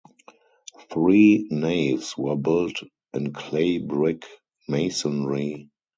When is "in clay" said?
3.13-3.77